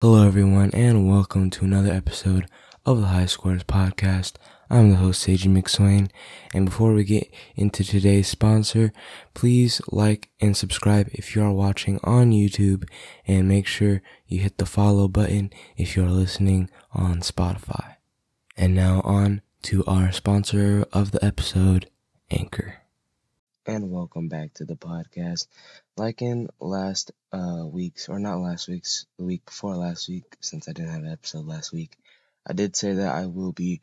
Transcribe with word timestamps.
Hello, 0.00 0.24
everyone, 0.24 0.70
and 0.74 1.10
welcome 1.10 1.50
to 1.50 1.64
another 1.64 1.90
episode 1.90 2.46
of 2.86 3.00
the 3.00 3.08
High 3.08 3.26
Scores 3.26 3.64
Podcast. 3.64 4.34
I'm 4.70 4.90
the 4.90 4.96
host, 4.96 5.26
Seiji 5.26 5.48
McSwain, 5.48 6.08
and 6.54 6.66
before 6.66 6.92
we 6.92 7.02
get 7.02 7.28
into 7.56 7.82
today's 7.82 8.28
sponsor, 8.28 8.92
please 9.34 9.82
like 9.88 10.30
and 10.40 10.56
subscribe 10.56 11.08
if 11.10 11.34
you 11.34 11.42
are 11.42 11.50
watching 11.50 11.98
on 12.04 12.30
YouTube, 12.30 12.88
and 13.26 13.48
make 13.48 13.66
sure 13.66 14.00
you 14.28 14.38
hit 14.38 14.58
the 14.58 14.66
follow 14.66 15.08
button 15.08 15.50
if 15.76 15.96
you 15.96 16.04
are 16.04 16.10
listening 16.10 16.70
on 16.92 17.18
Spotify. 17.18 17.96
And 18.56 18.76
now 18.76 19.00
on 19.00 19.42
to 19.62 19.84
our 19.86 20.12
sponsor 20.12 20.84
of 20.92 21.10
the 21.10 21.24
episode, 21.24 21.90
Anchor. 22.30 22.82
And 23.66 23.90
welcome 23.90 24.28
back 24.28 24.54
to 24.54 24.64
the 24.64 24.76
podcast. 24.76 25.48
Like 25.98 26.22
in 26.22 26.48
last 26.60 27.10
uh 27.32 27.64
week's 27.66 28.08
or 28.08 28.20
not 28.20 28.38
last 28.38 28.68
week's, 28.68 29.04
the 29.18 29.24
week 29.24 29.44
before 29.44 29.74
last 29.74 30.08
week, 30.08 30.36
since 30.40 30.68
I 30.68 30.72
didn't 30.72 30.92
have 30.92 31.02
an 31.02 31.12
episode 31.12 31.44
last 31.44 31.72
week, 31.72 31.96
I 32.46 32.52
did 32.52 32.76
say 32.76 32.92
that 32.94 33.14
I 33.14 33.26
will 33.26 33.52
be 33.52 33.80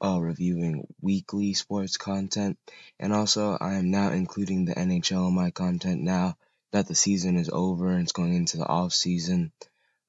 uh, 0.00 0.20
reviewing 0.20 0.86
weekly 1.00 1.54
sports 1.54 1.96
content, 1.96 2.58
and 3.00 3.12
also 3.12 3.58
I 3.60 3.74
am 3.74 3.90
now 3.90 4.10
including 4.10 4.66
the 4.66 4.74
NHL 4.74 5.28
in 5.28 5.34
my 5.34 5.50
content 5.50 6.00
now 6.02 6.36
that 6.72 6.86
the 6.86 6.94
season 6.94 7.36
is 7.36 7.50
over 7.50 7.90
and 7.90 8.02
it's 8.02 8.12
going 8.12 8.34
into 8.34 8.58
the 8.58 8.66
off 8.66 8.92
season. 8.92 9.50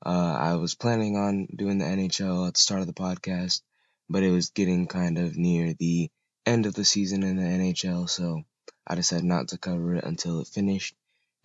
Uh, 0.06 0.36
I 0.40 0.56
was 0.56 0.76
planning 0.76 1.18
on 1.18 1.48
doing 1.56 1.80
the 1.80 1.86
NHL 1.86 2.48
at 2.48 2.54
the 2.54 2.62
start 2.62 2.82
of 2.82 2.88
the 2.88 2.94
podcast, 2.94 3.62
but 4.08 4.22
it 4.22 4.32
was 4.32 4.52
getting 4.52 4.88
kind 4.88 5.18
of 5.18 5.36
near 5.36 5.74
the 5.74 6.12
end 6.46 6.68
of 6.68 6.74
the 6.76 6.86
season 6.86 7.24
in 7.24 7.38
the 7.38 7.44
NHL, 7.44 8.08
so 8.08 8.44
I 8.86 8.96
decided 8.96 9.26
not 9.26 9.50
to 9.50 9.58
cover 9.58 9.96
it 9.96 10.04
until 10.04 10.42
it 10.42 10.48
finished. 10.48 10.96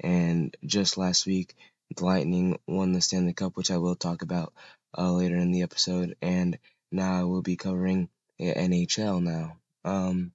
And 0.00 0.56
just 0.64 0.98
last 0.98 1.26
week, 1.26 1.54
the 1.94 2.04
Lightning 2.04 2.58
won 2.66 2.92
the 2.92 3.00
Stanley 3.00 3.32
Cup, 3.32 3.56
which 3.56 3.70
I 3.70 3.78
will 3.78 3.96
talk 3.96 4.22
about 4.22 4.52
uh, 4.96 5.12
later 5.12 5.36
in 5.36 5.52
the 5.52 5.62
episode. 5.62 6.16
And 6.20 6.58
now 6.90 7.20
I 7.20 7.24
will 7.24 7.42
be 7.42 7.56
covering 7.56 8.08
NHL 8.41 9.22
now. 9.22 9.56
Um, 9.84 10.32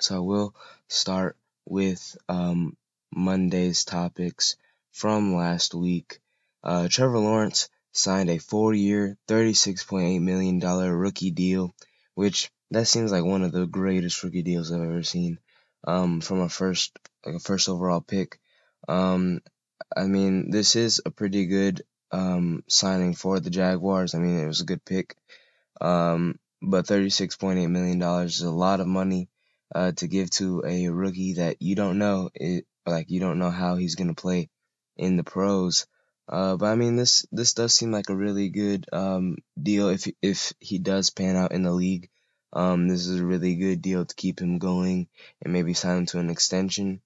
so 0.00 0.16
I 0.16 0.20
will 0.20 0.54
start 0.88 1.36
with 1.66 2.16
um, 2.28 2.76
Monday's 3.14 3.84
topics 3.84 4.56
from 4.92 5.34
last 5.34 5.74
week. 5.74 6.20
Uh, 6.62 6.88
Trevor 6.88 7.18
Lawrence 7.18 7.68
signed 7.92 8.30
a 8.30 8.38
four-year, 8.38 9.16
$36.8 9.28 10.20
million 10.20 10.60
rookie 10.60 11.30
deal, 11.30 11.74
which 12.14 12.50
that 12.70 12.86
seems 12.86 13.12
like 13.12 13.24
one 13.24 13.42
of 13.42 13.52
the 13.52 13.66
greatest 13.66 14.22
rookie 14.22 14.42
deals 14.42 14.70
I've 14.70 14.82
ever 14.82 15.02
seen. 15.02 15.38
Um, 15.86 16.20
from 16.20 16.40
a 16.40 16.48
first, 16.48 16.98
like 17.24 17.36
a 17.36 17.40
first 17.40 17.68
overall 17.68 18.00
pick. 18.00 18.40
Um, 18.88 19.40
I 19.94 20.04
mean, 20.04 20.50
this 20.50 20.76
is 20.76 21.00
a 21.04 21.10
pretty 21.10 21.46
good 21.46 21.82
um 22.10 22.64
signing 22.68 23.14
for 23.14 23.38
the 23.38 23.50
Jaguars. 23.50 24.14
I 24.14 24.18
mean, 24.18 24.38
it 24.40 24.46
was 24.46 24.60
a 24.62 24.66
good 24.66 24.84
pick. 24.84 25.16
Um, 25.80 26.38
but 26.60 26.86
$36.8 26.86 27.70
million 27.70 28.02
is 28.24 28.40
a 28.40 28.50
lot 28.50 28.80
of 28.80 28.86
money 28.86 29.28
uh, 29.74 29.92
to 29.92 30.08
give 30.08 30.30
to 30.30 30.64
a 30.66 30.88
rookie 30.88 31.34
that 31.34 31.62
you 31.62 31.76
don't 31.76 31.98
know 31.98 32.30
it 32.34 32.66
like 32.86 33.10
you 33.10 33.20
don't 33.20 33.38
know 33.38 33.50
how 33.50 33.76
he's 33.76 33.94
gonna 33.94 34.14
play 34.14 34.48
in 34.96 35.16
the 35.16 35.24
pros. 35.24 35.86
Uh, 36.28 36.56
but 36.56 36.66
I 36.66 36.74
mean 36.74 36.96
this 36.96 37.26
this 37.32 37.54
does 37.54 37.74
seem 37.74 37.92
like 37.92 38.10
a 38.10 38.16
really 38.16 38.48
good 38.48 38.86
um, 38.92 39.36
deal 39.60 39.88
if 39.88 40.06
if 40.20 40.52
he 40.60 40.78
does 40.78 41.10
pan 41.10 41.36
out 41.36 41.52
in 41.52 41.62
the 41.62 41.72
league. 41.72 42.10
Um, 42.52 42.88
this 42.88 43.06
is 43.06 43.20
a 43.20 43.26
really 43.26 43.56
good 43.56 43.82
deal 43.82 44.04
to 44.04 44.14
keep 44.14 44.40
him 44.40 44.58
going 44.58 45.08
and 45.42 45.52
maybe 45.52 45.74
sign 45.74 45.98
him 45.98 46.06
to 46.06 46.18
an 46.18 46.30
extension. 46.30 47.02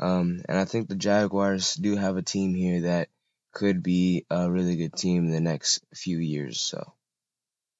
Um, 0.00 0.42
and 0.48 0.58
I 0.58 0.64
think 0.64 0.88
the 0.88 0.96
Jaguars 0.96 1.74
do 1.74 1.94
have 1.94 2.16
a 2.16 2.22
team 2.22 2.54
here 2.54 2.82
that 2.82 3.08
could 3.52 3.82
be 3.82 4.24
a 4.30 4.50
really 4.50 4.76
good 4.76 4.94
team 4.94 5.26
in 5.26 5.30
the 5.30 5.40
next 5.40 5.84
few 5.94 6.18
years. 6.18 6.60
So. 6.60 6.94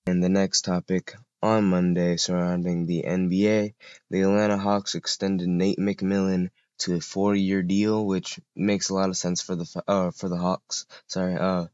And 0.06 0.22
the 0.22 0.28
next 0.28 0.62
topic 0.64 1.14
on 1.42 1.64
Monday 1.64 2.16
surrounding 2.16 2.86
the 2.86 3.04
NBA, 3.06 3.74
the 4.10 4.20
Atlanta 4.22 4.58
Hawks 4.58 4.94
extended 4.94 5.48
Nate 5.48 5.78
McMillan 5.78 6.50
to 6.78 6.96
a 6.96 7.00
four-year 7.00 7.62
deal, 7.62 8.04
which 8.06 8.40
makes 8.56 8.88
a 8.88 8.94
lot 8.94 9.08
of 9.10 9.16
sense 9.16 9.40
for 9.40 9.54
the 9.54 9.82
uh, 9.86 10.10
for 10.10 10.28
the 10.28 10.36
Hawks. 10.36 10.86
Sorry, 11.06 11.36
uh, 11.36 11.66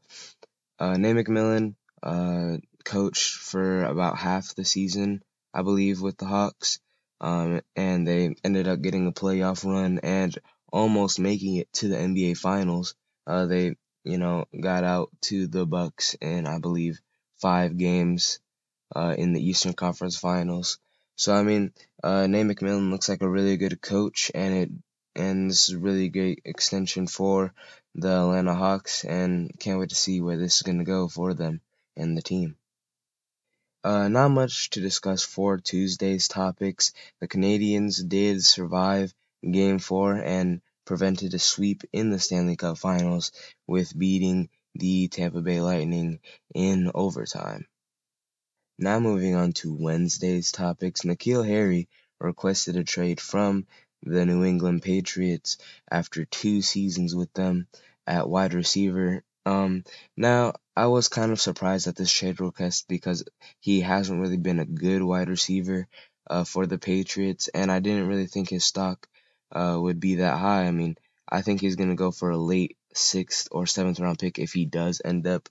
uh, 0.79 0.97
Nate 0.97 1.15
McMillan 1.15 1.75
uh, 2.03 2.57
coached 2.83 3.35
for 3.35 3.83
about 3.85 4.17
half 4.17 4.55
the 4.55 4.65
season, 4.65 5.23
I 5.53 5.61
believe, 5.61 6.01
with 6.01 6.17
the 6.17 6.25
Hawks, 6.25 6.79
um, 7.19 7.61
and 7.75 8.07
they 8.07 8.35
ended 8.43 8.67
up 8.67 8.81
getting 8.81 9.07
a 9.07 9.11
playoff 9.11 9.65
run 9.65 9.99
and 10.03 10.37
almost 10.71 11.19
making 11.19 11.55
it 11.55 11.71
to 11.73 11.87
the 11.87 11.95
NBA 11.95 12.37
Finals. 12.37 12.95
Uh, 13.25 13.45
they, 13.45 13.75
you 14.03 14.17
know, 14.17 14.45
got 14.59 14.83
out 14.83 15.09
to 15.21 15.47
the 15.47 15.65
Bucks 15.65 16.15
in 16.21 16.45
I 16.47 16.59
believe 16.59 16.99
five 17.37 17.77
games 17.77 18.39
uh, 18.95 19.15
in 19.17 19.33
the 19.33 19.45
Eastern 19.45 19.73
Conference 19.73 20.17
Finals. 20.17 20.79
So 21.15 21.33
I 21.33 21.43
mean, 21.43 21.73
uh, 22.03 22.27
Nate 22.27 22.45
McMillan 22.45 22.91
looks 22.91 23.09
like 23.09 23.21
a 23.21 23.29
really 23.29 23.57
good 23.57 23.81
coach, 23.81 24.31
and 24.35 24.53
it 24.53 24.69
and 25.15 25.49
this 25.49 25.69
is 25.69 25.75
a 25.75 25.79
really 25.79 26.09
great 26.09 26.41
extension 26.45 27.07
for 27.07 27.53
the 27.95 28.21
Atlanta 28.21 28.53
Hawks, 28.53 29.03
and 29.03 29.51
can't 29.59 29.79
wait 29.79 29.89
to 29.89 29.95
see 29.95 30.21
where 30.21 30.37
this 30.37 30.57
is 30.57 30.61
going 30.61 30.77
to 30.77 30.83
go 30.83 31.07
for 31.07 31.33
them 31.33 31.61
and 31.95 32.15
the 32.15 32.21
team. 32.21 32.55
Uh, 33.87 34.09
not 34.09 34.27
much 34.27 34.69
to 34.69 34.81
discuss 34.81 35.23
for 35.23 35.57
Tuesday's 35.57 36.27
topics. 36.27 36.91
The 37.21 37.27
Canadiens 37.29 38.05
did 38.05 38.43
survive 38.43 39.13
Game 39.49 39.79
4 39.79 40.15
and 40.15 40.61
prevented 40.83 41.33
a 41.33 41.39
sweep 41.39 41.85
in 41.93 42.09
the 42.09 42.19
Stanley 42.19 42.57
Cup 42.57 42.77
Finals 42.77 43.31
with 43.65 43.97
beating 43.97 44.49
the 44.75 45.07
Tampa 45.07 45.41
Bay 45.41 45.61
Lightning 45.61 46.19
in 46.53 46.91
overtime. 46.93 47.65
Now 48.77 48.99
moving 48.99 49.35
on 49.35 49.53
to 49.53 49.73
Wednesday's 49.73 50.51
topics, 50.51 51.03
N'Keal 51.03 51.47
Harry 51.47 51.87
requested 52.19 52.75
a 52.75 52.83
trade 52.83 53.21
from 53.21 53.67
the 54.03 54.25
New 54.25 54.43
England 54.43 54.81
Patriots 54.81 55.59
after 55.89 56.25
two 56.25 56.61
seasons 56.61 57.15
with 57.15 57.31
them 57.31 57.69
at 58.05 58.27
wide 58.27 58.53
receiver. 58.53 59.23
Um, 59.47 59.85
now 60.17 60.55
I 60.75 60.87
was 60.87 61.07
kind 61.07 61.31
of 61.31 61.39
surprised 61.39 61.87
at 61.87 61.95
this 61.95 62.11
trade 62.11 62.41
request 62.41 62.85
because 62.89 63.23
he 63.61 63.79
hasn't 63.79 64.19
really 64.19 64.35
been 64.35 64.59
a 64.59 64.65
good 64.65 65.01
wide 65.01 65.29
receiver 65.29 65.87
uh, 66.29 66.43
for 66.43 66.65
the 66.65 66.77
Patriots, 66.77 67.47
and 67.47 67.71
I 67.71 67.79
didn't 67.79 68.07
really 68.07 68.27
think 68.27 68.49
his 68.49 68.65
stock 68.65 69.07
uh, 69.53 69.77
would 69.79 70.01
be 70.01 70.15
that 70.15 70.37
high. 70.37 70.65
I 70.65 70.71
mean, 70.71 70.97
I 71.29 71.41
think 71.43 71.61
he's 71.61 71.77
gonna 71.77 71.95
go 71.95 72.11
for 72.11 72.29
a 72.31 72.37
late 72.37 72.75
sixth 72.93 73.47
or 73.51 73.65
seventh 73.65 74.01
round 74.01 74.19
pick 74.19 74.37
if 74.37 74.51
he 74.51 74.65
does 74.65 75.01
end 75.05 75.25
up 75.25 75.47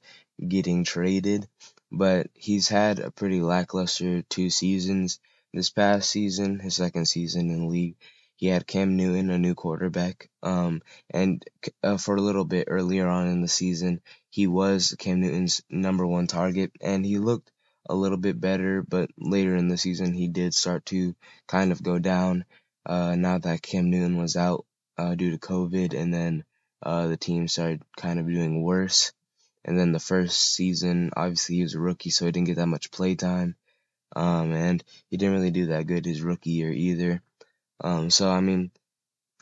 getting 0.47 0.85
traded. 0.85 1.49
But 1.91 2.29
he's 2.35 2.69
had 2.69 2.99
a 2.99 3.11
pretty 3.11 3.41
lackluster 3.41 4.21
two 4.23 4.51
seasons. 4.51 5.21
This 5.55 5.71
past 5.71 6.11
season, 6.11 6.59
his 6.59 6.75
second 6.77 7.07
season 7.07 7.49
in 7.49 7.61
the 7.61 7.67
league, 7.67 7.97
he 8.37 8.47
had 8.49 8.67
Cam 8.67 8.97
Newton, 8.97 9.31
a 9.31 9.39
new 9.39 9.55
quarterback. 9.55 10.31
Um, 10.43 10.83
and 11.11 11.45
uh, 11.83 11.97
for 11.97 12.17
a 12.17 12.21
little 12.21 12.45
bit 12.45 12.69
earlier 12.71 13.09
on 13.09 13.29
in 13.29 13.41
the 13.41 13.49
season, 13.49 14.03
he 14.29 14.47
was 14.47 14.95
Cam 14.99 15.21
Newton's 15.21 15.63
number 15.71 16.07
one 16.07 16.27
target, 16.27 16.71
and 16.81 17.05
he 17.05 17.19
looked 17.19 17.51
a 17.89 17.95
little 17.95 18.19
bit 18.19 18.39
better. 18.41 18.83
But 18.83 19.11
later 19.17 19.57
in 19.57 19.69
the 19.69 19.79
season, 19.79 20.13
he 20.13 20.29
did 20.29 20.55
start 20.55 20.85
to 20.87 21.17
kind 21.47 21.73
of 21.73 21.83
go 21.83 21.99
down. 21.99 22.45
Uh, 22.85 23.17
now 23.17 23.39
that 23.39 23.63
Cam 23.63 23.91
Newton 23.91 24.19
was 24.19 24.37
out 24.37 24.67
uh, 24.99 25.15
due 25.15 25.31
to 25.31 25.39
COVID, 25.39 25.99
and 25.99 26.13
then 26.13 26.45
uh, 26.83 27.09
the 27.09 27.17
team 27.17 27.49
started 27.49 27.83
kind 27.97 28.21
of 28.21 28.27
doing 28.27 28.63
worse. 28.63 29.13
And 29.65 29.79
then 29.79 29.93
the 29.93 29.99
first 29.99 30.55
season, 30.55 31.11
obviously 31.17 31.57
he 31.57 31.63
was 31.63 31.75
a 31.75 31.81
rookie, 31.81 32.11
so 32.11 32.27
he 32.27 32.33
didn't 32.33 32.47
get 32.47 32.57
that 32.57 32.67
much 32.67 32.91
play 32.91 33.15
time. 33.15 33.57
Um, 34.15 34.53
and 34.53 34.85
he 35.11 35.17
didn't 35.17 35.35
really 35.35 35.51
do 35.51 35.67
that 35.67 35.87
good 35.87 36.05
his 36.05 36.23
rookie 36.23 36.51
year 36.51 36.71
either. 36.71 37.23
Um, 37.81 38.11
so 38.11 38.31
I 38.31 38.41
mean, 38.41 38.71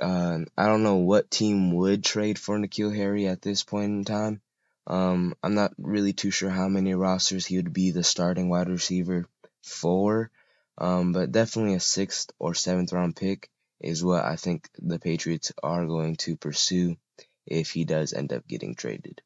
uh, 0.00 0.41
I 0.56 0.67
don't 0.67 0.83
know 0.83 0.97
what 0.97 1.31
team 1.31 1.72
would 1.72 2.05
trade 2.05 2.39
for 2.39 2.59
N'Keal 2.59 2.95
Harry 2.95 3.27
at 3.27 3.43
this 3.43 3.62
point 3.62 3.91
in 3.93 4.05
time. 4.05 4.41
Um, 4.87 5.34
I'm 5.43 5.55
not 5.55 5.72
really 5.78 6.12
too 6.12 6.31
sure 6.31 6.50
how 6.50 6.69
many 6.69 6.95
rosters 6.95 7.47
he 7.47 7.57
would 7.57 7.72
be 7.72 7.91
the 7.91 8.03
starting 8.03 8.48
wide 8.48 8.69
receiver 8.69 9.27
for. 9.63 10.31
Um, 10.77 11.13
but 11.13 11.33
definitely 11.33 11.75
a 11.75 11.81
sixth 11.81 12.33
or 12.39 12.54
seventh 12.54 12.92
round 12.92 13.16
pick 13.16 13.48
is 13.81 14.03
what 14.03 14.25
I 14.25 14.36
think 14.36 14.69
the 14.78 14.98
Patriots 14.98 15.53
are 15.63 15.86
going 15.86 16.16
to 16.16 16.36
pursue 16.36 16.97
if 17.47 17.71
he 17.71 17.84
does 17.84 18.13
end 18.13 18.33
up 18.33 18.47
getting 18.48 18.75
traded. 18.75 19.22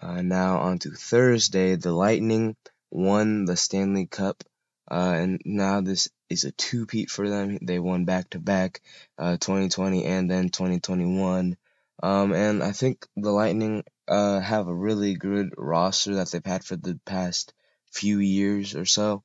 Uh, 0.00 0.22
now 0.22 0.58
on 0.58 0.78
to 0.80 0.90
Thursday, 0.90 1.76
the 1.76 1.92
Lightning 1.92 2.56
won 2.90 3.44
the 3.44 3.56
Stanley 3.56 4.06
Cup, 4.06 4.44
uh, 4.90 5.14
and 5.16 5.42
now 5.44 5.80
this 5.80 6.08
is 6.28 6.44
a 6.44 6.52
two-peat 6.52 7.10
for 7.10 7.28
them. 7.28 7.58
They 7.62 7.78
won 7.78 8.04
back-to-back, 8.04 8.80
uh, 9.18 9.36
2020 9.38 10.04
and 10.04 10.30
then 10.30 10.48
2021. 10.48 11.56
Um, 12.02 12.32
and 12.32 12.62
I 12.62 12.72
think 12.72 13.06
the 13.16 13.30
Lightning 13.30 13.84
uh, 14.06 14.40
have 14.40 14.68
a 14.68 14.74
really 14.74 15.14
good 15.14 15.54
roster 15.56 16.16
that 16.16 16.30
they've 16.30 16.44
had 16.44 16.64
for 16.64 16.76
the 16.76 16.98
past 17.04 17.52
few 17.90 18.18
years 18.18 18.74
or 18.74 18.84
so, 18.84 19.22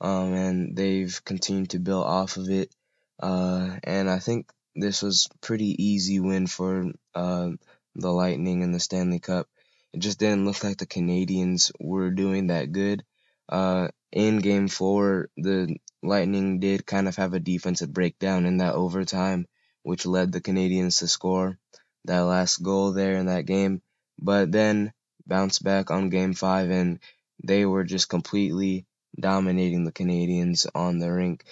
um, 0.00 0.34
and 0.34 0.76
they've 0.76 1.22
continued 1.24 1.70
to 1.70 1.78
build 1.78 2.04
off 2.04 2.36
of 2.36 2.50
it. 2.50 2.74
Uh, 3.20 3.76
and 3.84 4.10
I 4.10 4.18
think 4.18 4.50
this 4.74 5.02
was 5.02 5.28
pretty 5.40 5.82
easy 5.82 6.20
win 6.20 6.46
for 6.46 6.92
uh, 7.14 7.50
the 7.94 8.12
Lightning 8.12 8.62
in 8.62 8.72
the 8.72 8.80
Stanley 8.80 9.20
Cup. 9.20 9.48
it 9.92 10.00
just 10.00 10.18
didn't 10.18 10.44
look 10.44 10.62
like 10.62 10.78
the 10.78 10.86
Canadiens 10.86 11.72
were 11.80 12.10
doing 12.10 12.48
that 12.48 12.72
good. 12.72 13.04
Uh, 13.48 13.88
in 14.12 14.38
game 14.38 14.68
four, 14.68 15.28
the 15.36 15.76
Lightning 16.02 16.60
did 16.60 16.86
kind 16.86 17.08
of 17.08 17.16
have 17.16 17.34
a 17.34 17.40
defensive 17.40 17.92
breakdown 17.92 18.46
in 18.46 18.58
that 18.58 18.74
overtime, 18.74 19.46
which 19.82 20.06
led 20.06 20.32
the 20.32 20.40
Canadiens 20.40 21.00
to 21.00 21.08
score 21.08 21.58
that 22.04 22.20
last 22.20 22.62
goal 22.62 22.92
there 22.92 23.16
in 23.16 23.26
that 23.26 23.46
game. 23.46 23.82
But 24.18 24.50
then 24.50 24.92
bounced 25.26 25.62
back 25.62 25.90
on 25.90 26.08
game 26.08 26.34
five, 26.34 26.70
and 26.70 27.00
they 27.44 27.66
were 27.66 27.84
just 27.84 28.08
completely 28.08 28.86
dominating 29.18 29.84
the 29.84 29.92
Canadiens 29.92 30.66
on 30.74 30.98
the 30.98 31.12
rink. 31.12 31.44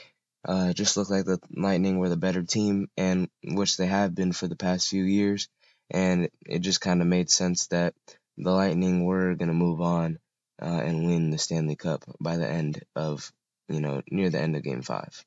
Uh, 0.44 0.72
just 0.72 0.96
looked 0.96 1.10
like 1.10 1.24
the 1.24 1.40
Lightning 1.54 1.98
were 1.98 2.08
the 2.08 2.16
better 2.16 2.42
team, 2.42 2.88
and 2.96 3.28
which 3.42 3.76
they 3.76 3.86
have 3.86 4.14
been 4.14 4.32
for 4.32 4.46
the 4.46 4.56
past 4.56 4.88
few 4.88 5.04
years. 5.04 5.48
And 5.90 6.30
it 6.46 6.60
just 6.60 6.80
kind 6.80 7.02
of 7.02 7.06
made 7.06 7.30
sense 7.30 7.66
that 7.68 7.94
the 8.38 8.52
Lightning 8.52 9.04
were 9.04 9.34
going 9.34 9.48
to 9.48 9.54
move 9.54 9.80
on 9.80 10.18
uh, 10.60 10.80
and 10.84 11.06
win 11.06 11.30
the 11.30 11.38
Stanley 11.38 11.76
Cup 11.76 12.04
by 12.20 12.36
the 12.36 12.48
end 12.48 12.84
of, 12.94 13.32
you 13.68 13.80
know, 13.80 14.02
near 14.10 14.30
the 14.30 14.40
end 14.40 14.56
of 14.56 14.62
Game 14.62 14.82
5. 14.82 15.24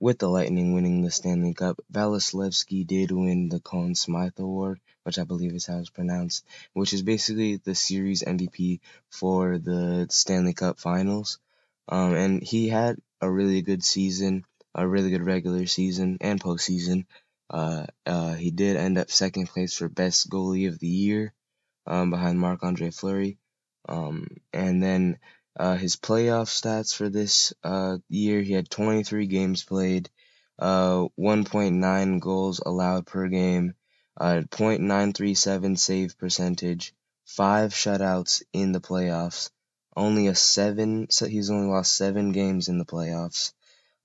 With 0.00 0.18
the 0.18 0.30
Lightning 0.30 0.72
winning 0.72 1.02
the 1.02 1.10
Stanley 1.10 1.52
Cup, 1.52 1.78
Vasilevskiy 1.92 2.86
did 2.86 3.10
win 3.10 3.50
the 3.50 3.60
Conn 3.60 3.94
Smythe 3.94 4.38
Award, 4.38 4.80
which 5.02 5.18
I 5.18 5.24
believe 5.24 5.54
is 5.54 5.66
how 5.66 5.78
it's 5.78 5.90
pronounced, 5.90 6.42
which 6.72 6.94
is 6.94 7.02
basically 7.02 7.56
the 7.56 7.74
series 7.74 8.22
MVP 8.22 8.80
for 9.10 9.58
the 9.58 10.06
Stanley 10.08 10.54
Cup 10.54 10.78
Finals. 10.78 11.38
Um, 11.86 12.14
and 12.14 12.42
he 12.42 12.68
had 12.68 12.96
a 13.20 13.30
really 13.30 13.60
good 13.60 13.84
season, 13.84 14.46
a 14.74 14.88
really 14.88 15.10
good 15.10 15.26
regular 15.26 15.66
season 15.66 16.16
and 16.22 16.40
postseason. 16.40 17.04
Uh, 17.50 17.84
uh, 18.06 18.32
he 18.32 18.50
did 18.50 18.76
end 18.76 18.96
up 18.96 19.10
second 19.10 19.48
place 19.48 19.74
for 19.74 19.88
best 19.90 20.30
goalie 20.30 20.68
of 20.68 20.78
the 20.78 20.88
year, 20.88 21.34
um, 21.86 22.10
behind 22.10 22.40
Marc 22.40 22.62
Andre 22.62 22.90
Fleury. 22.90 23.36
Um, 23.88 24.28
and 24.52 24.82
then 24.82 25.18
uh, 25.58 25.76
his 25.76 25.96
playoff 25.96 26.48
stats 26.48 26.94
for 26.94 27.08
this 27.08 27.52
uh, 27.64 27.98
year, 28.08 28.40
he 28.40 28.52
had 28.52 28.70
23 28.70 29.26
games 29.26 29.64
played, 29.64 30.08
uh, 30.58 31.08
1.9 31.18 32.20
goals 32.20 32.60
allowed 32.64 33.06
per 33.06 33.28
game, 33.28 33.74
uh, 34.16 34.42
0.937 34.50 35.78
save 35.78 36.18
percentage, 36.18 36.94
five 37.24 37.72
shutouts 37.72 38.42
in 38.52 38.72
the 38.72 38.80
playoffs, 38.80 39.50
only 39.96 40.26
a 40.26 40.34
seven. 40.34 41.08
So 41.10 41.26
he's 41.26 41.50
only 41.50 41.68
lost 41.68 41.96
seven 41.96 42.32
games 42.32 42.68
in 42.68 42.78
the 42.78 42.84
playoffs, 42.84 43.52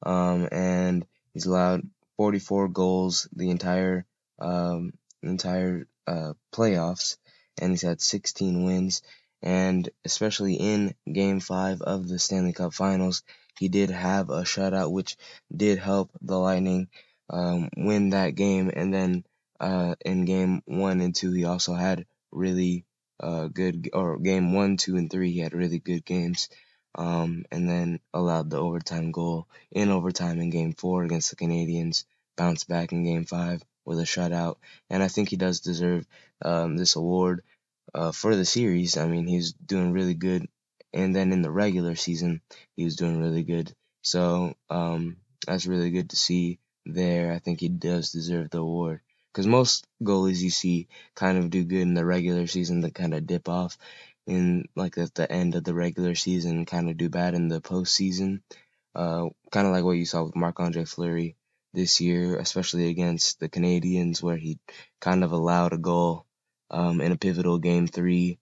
um, 0.03 0.47
and 0.51 1.05
he's 1.33 1.45
allowed 1.45 1.87
44 2.17 2.69
goals 2.69 3.27
the 3.35 3.49
entire 3.49 4.05
um, 4.39 4.93
entire 5.21 5.87
uh, 6.07 6.33
playoffs, 6.53 7.17
and 7.59 7.71
he's 7.71 7.81
had 7.81 8.01
16 8.01 8.63
wins. 8.63 9.01
And 9.41 9.89
especially 10.03 10.55
in 10.55 10.95
Game 11.11 11.39
Five 11.39 11.81
of 11.81 12.07
the 12.07 12.19
Stanley 12.19 12.53
Cup 12.53 12.73
Finals, 12.73 13.23
he 13.59 13.69
did 13.69 13.89
have 13.89 14.29
a 14.29 14.43
shutout, 14.43 14.91
which 14.91 15.17
did 15.55 15.77
help 15.79 16.11
the 16.21 16.37
Lightning 16.37 16.89
um, 17.29 17.69
win 17.77 18.09
that 18.11 18.35
game. 18.35 18.71
And 18.73 18.93
then 18.93 19.23
uh, 19.59 19.95
in 20.03 20.25
Game 20.25 20.61
One 20.65 21.01
and 21.01 21.15
Two, 21.15 21.31
he 21.31 21.45
also 21.45 21.73
had 21.73 22.05
really 22.31 22.85
uh, 23.19 23.47
good, 23.47 23.89
or 23.93 24.17
Game 24.19 24.53
One, 24.53 24.77
Two, 24.77 24.97
and 24.97 25.09
Three, 25.09 25.31
he 25.31 25.39
had 25.39 25.53
really 25.53 25.79
good 25.79 26.05
games. 26.05 26.49
Um, 26.97 27.43
and 27.51 27.69
then 27.69 27.99
allowed 28.13 28.49
the 28.49 28.57
overtime 28.57 29.11
goal 29.11 29.49
in 29.69 29.89
overtime 29.89 30.39
in 30.39 30.49
Game 30.49 30.73
Four 30.73 31.03
against 31.03 31.29
the 31.29 31.35
Canadiens, 31.35 32.05
Bounced 32.37 32.67
back 32.69 32.93
in 32.93 33.03
Game 33.03 33.25
Five 33.25 33.63
with 33.85 33.99
a 33.99 34.03
shutout, 34.03 34.57
and 34.89 35.03
I 35.03 35.07
think 35.07 35.29
he 35.29 35.35
does 35.35 35.59
deserve 35.59 36.05
um, 36.41 36.75
this 36.75 36.95
award 36.95 37.43
uh, 37.95 38.11
for 38.11 38.35
the 38.35 38.45
series. 38.45 38.97
I 38.97 39.07
mean, 39.07 39.25
he's 39.25 39.53
doing 39.53 39.93
really 39.93 40.13
good, 40.13 40.47
and 40.93 41.15
then 41.15 41.31
in 41.31 41.41
the 41.41 41.51
regular 41.51 41.95
season, 41.95 42.41
he 42.75 42.83
was 42.83 42.97
doing 42.97 43.21
really 43.21 43.43
good. 43.43 43.73
So 44.01 44.53
um, 44.69 45.17
that's 45.47 45.65
really 45.65 45.91
good 45.91 46.09
to 46.09 46.15
see 46.15 46.59
there. 46.85 47.31
I 47.31 47.39
think 47.39 47.61
he 47.61 47.69
does 47.69 48.11
deserve 48.11 48.49
the 48.49 48.59
award 48.59 48.99
because 49.31 49.47
most 49.47 49.87
goalies 50.03 50.41
you 50.41 50.49
see 50.49 50.87
kind 51.15 51.37
of 51.37 51.49
do 51.49 51.63
good 51.63 51.81
in 51.81 51.93
the 51.93 52.05
regular 52.05 52.47
season, 52.47 52.81
then 52.81 52.91
kind 52.91 53.13
of 53.13 53.25
dip 53.25 53.47
off 53.47 53.77
in 54.27 54.67
like 54.75 54.97
at 54.97 55.15
the 55.15 55.31
end 55.31 55.55
of 55.55 55.63
the 55.63 55.73
regular 55.73 56.15
season, 56.15 56.65
kind 56.65 56.89
of 56.89 56.97
do 56.97 57.09
bad 57.09 57.33
in 57.33 57.47
the 57.47 57.61
postseason. 57.61 58.41
Uh, 58.93 59.29
kind 59.51 59.67
of 59.67 59.73
like 59.73 59.83
what 59.83 59.97
you 59.97 60.05
saw 60.05 60.23
with 60.23 60.35
Marc 60.35 60.59
Andre 60.59 60.85
Fleury 60.85 61.35
this 61.73 61.99
year, 61.99 62.37
especially 62.37 62.89
against 62.89 63.39
the 63.39 63.49
Canadiens, 63.49 64.21
where 64.21 64.37
he 64.37 64.59
kind 65.01 65.23
of 65.23 65.31
allowed 65.31 65.73
a 65.73 65.77
goal 65.77 66.24
um, 66.69 67.01
in 67.01 67.11
a 67.11 67.17
pivotal 67.17 67.59
game 67.59 67.87
three. 67.87 68.39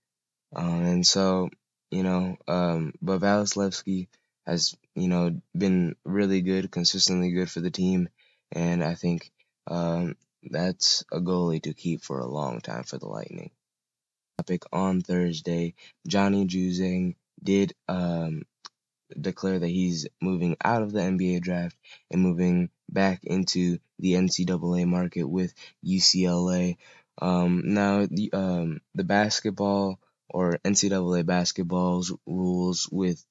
Uh, 0.56 0.62
and 0.62 1.06
so, 1.06 1.50
you 1.92 2.04
know, 2.04 2.38
um, 2.48 2.94
but 3.02 3.22
Vasilevskiy 3.22 4.08
has, 4.46 4.76
you 4.96 5.08
know, 5.08 5.42
been 5.58 5.96
really 6.06 6.42
good, 6.42 6.72
consistently 6.72 7.32
good 7.32 7.50
for 7.50 7.60
the 7.60 7.72
team. 7.72 8.10
And 8.52 8.84
I 8.84 8.96
think 8.96 9.32
um, 9.68 10.16
that's 10.44 11.04
a 11.12 11.20
goalie 11.20 11.64
to 11.64 11.74
keep 11.74 12.04
for 12.04 12.20
a 12.20 12.28
long 12.28 12.62
time 12.62 12.84
for 12.84 12.98
the 12.98 13.08
Lightning. 13.08 13.52
Topic 14.38 14.64
on 14.72 15.02
Thursday, 15.02 15.76
Johnny 16.08 16.46
Juzang 16.46 17.16
did 17.42 17.74
um, 17.88 18.44
declare 19.20 19.60
that 19.60 19.68
he's 19.68 20.08
moving 20.22 20.58
out 20.64 20.82
of 20.82 20.92
the 20.92 21.00
NBA 21.00 21.42
draft 21.42 21.78
and 22.12 22.22
moving 22.22 22.70
back 22.90 23.24
into 23.24 23.80
the 24.00 24.14
NCAA 24.14 24.88
market 24.88 25.24
with 25.24 25.54
UCLA. 25.86 26.78
Um, 27.22 27.62
now, 27.66 28.06
the, 28.10 28.32
um, 28.34 28.82
the 28.96 29.04
basketball 29.04 30.00
or 30.30 30.60
NCAA 30.66 31.26
basketball's 31.26 32.12
rules 32.26 32.90
with 32.92 33.24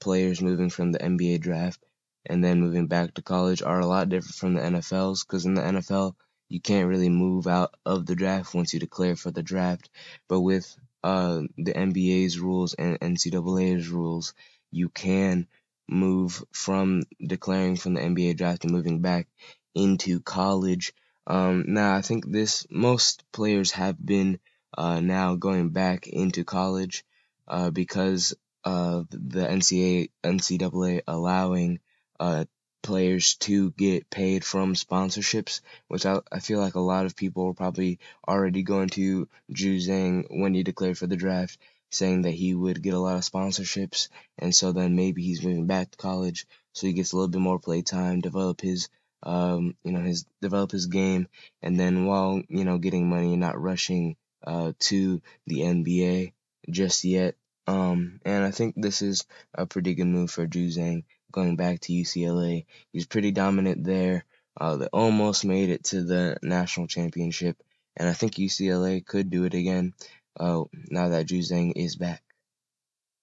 players 0.00 0.40
moving 0.40 0.70
from 0.70 0.92
the 0.92 0.98
NBA 0.98 1.40
draft 1.40 1.82
and 2.26 2.44
then 2.44 2.60
moving 2.60 2.86
back 2.86 3.14
to 3.14 3.22
college 3.22 3.62
are 3.62 3.80
a 3.80 3.86
lot 3.86 4.08
different 4.08 4.34
from 4.34 4.54
the 4.54 4.60
NFL's 4.60 5.24
because 5.24 5.46
in 5.46 5.54
the 5.54 5.62
NFL, 5.62 6.14
you 6.48 6.60
can't 6.60 6.88
really 6.88 7.08
move 7.08 7.46
out 7.46 7.74
of 7.84 8.06
the 8.06 8.14
draft 8.14 8.54
once 8.54 8.72
you 8.72 8.80
declare 8.80 9.16
for 9.16 9.30
the 9.30 9.42
draft. 9.42 9.88
But 10.28 10.40
with 10.40 10.76
uh, 11.02 11.42
the 11.56 11.72
NBA's 11.72 12.38
rules 12.38 12.74
and 12.74 12.98
NCAA's 13.00 13.88
rules, 13.88 14.34
you 14.70 14.88
can 14.88 15.46
move 15.88 16.44
from 16.52 17.02
declaring 17.24 17.76
from 17.76 17.94
the 17.94 18.00
NBA 18.00 18.36
draft 18.36 18.64
and 18.64 18.72
moving 18.72 19.00
back 19.00 19.26
into 19.74 20.20
college. 20.20 20.92
Um, 21.28 21.64
now, 21.68 21.94
I 21.94 22.02
think 22.02 22.26
this 22.26 22.66
most 22.70 23.22
players 23.32 23.70
have 23.72 24.04
been 24.04 24.40
uh, 24.76 25.00
now 25.00 25.36
going 25.36 25.68
back 25.68 26.08
into 26.08 26.42
college 26.42 27.04
uh, 27.46 27.70
because 27.70 28.34
of 28.64 29.08
the 29.10 29.46
NCAA, 29.46 30.10
NCAA 30.24 31.02
allowing 31.06 31.78
uh, 32.18 32.46
players 32.82 33.34
to 33.36 33.70
get 33.72 34.08
paid 34.08 34.44
from 34.44 34.74
sponsorships, 34.74 35.60
which 35.86 36.06
I, 36.06 36.20
I 36.32 36.40
feel 36.40 36.60
like 36.60 36.74
a 36.74 36.80
lot 36.80 37.04
of 37.04 37.14
people 37.14 37.44
were 37.44 37.54
probably 37.54 37.98
already 38.26 38.62
going 38.62 38.88
to 38.90 39.28
Juzang 39.52 40.24
when 40.30 40.54
he 40.54 40.62
declared 40.62 40.98
for 40.98 41.06
the 41.06 41.16
draft 41.16 41.58
saying 41.90 42.22
that 42.22 42.32
he 42.32 42.54
would 42.54 42.82
get 42.82 42.94
a 42.94 42.98
lot 42.98 43.16
of 43.16 43.22
sponsorships, 43.22 44.08
and 44.38 44.54
so 44.54 44.72
then 44.72 44.94
maybe 44.94 45.22
he's 45.22 45.42
moving 45.42 45.66
back 45.66 45.90
to 45.90 45.96
college, 45.96 46.46
so 46.72 46.86
he 46.86 46.92
gets 46.92 47.12
a 47.12 47.16
little 47.16 47.28
bit 47.28 47.40
more 47.40 47.58
play 47.58 47.82
time, 47.82 48.20
develop 48.20 48.60
his, 48.60 48.88
um, 49.22 49.74
you 49.84 49.92
know, 49.92 50.00
his 50.00 50.26
develop 50.40 50.70
his 50.70 50.86
game, 50.86 51.28
and 51.62 51.78
then 51.78 52.06
while 52.06 52.42
you 52.48 52.64
know 52.64 52.78
getting 52.78 53.08
money 53.08 53.32
and 53.32 53.40
not 53.40 53.60
rushing 53.60 54.16
uh, 54.46 54.72
to 54.78 55.20
the 55.46 55.60
NBA 55.60 56.32
just 56.70 57.04
yet. 57.04 57.34
Um, 57.66 58.20
and 58.24 58.44
I 58.44 58.50
think 58.50 58.74
this 58.76 59.02
is 59.02 59.26
a 59.54 59.66
pretty 59.66 59.94
good 59.94 60.06
move 60.06 60.30
for 60.30 60.46
Juzang 60.46 61.04
going 61.32 61.56
back 61.56 61.80
to 61.80 61.92
UCLA. 61.92 62.64
He's 62.92 63.06
pretty 63.06 63.30
dominant 63.30 63.84
there. 63.84 64.24
Uh, 64.58 64.76
they 64.76 64.86
almost 64.86 65.44
made 65.44 65.68
it 65.68 65.84
to 65.84 66.02
the 66.02 66.38
national 66.42 66.86
championship, 66.86 67.62
and 67.96 68.08
I 68.08 68.12
think 68.12 68.34
UCLA 68.34 69.04
could 69.04 69.30
do 69.30 69.44
it 69.44 69.54
again 69.54 69.94
uh, 70.38 70.64
now 70.90 71.08
that 71.08 71.26
Juzang 71.26 71.72
is 71.76 71.96
back. 71.96 72.22